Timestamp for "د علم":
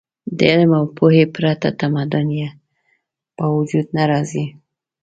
0.37-0.71